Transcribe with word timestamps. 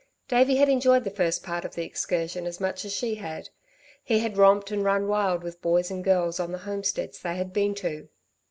Davey 0.27 0.55
had 0.55 0.67
enjoyed 0.67 1.03
the 1.03 1.11
first 1.11 1.43
part 1.43 1.63
of 1.63 1.75
the 1.75 1.83
excursion 1.85 2.47
as 2.47 2.59
much 2.59 2.85
as 2.85 2.91
she 2.91 3.13
had. 3.21 3.49
He 4.03 4.17
had 4.17 4.35
romped 4.35 4.71
and 4.71 4.83
run 4.83 5.07
wild 5.07 5.43
with 5.43 5.61
boys 5.61 5.91
and 5.91 6.03
girls 6.03 6.39
on 6.39 6.51
the 6.51 6.57
homesteads 6.65 7.19
they 7.19 7.35
had 7.35 7.53
been 7.53 7.75
to. 7.75 8.09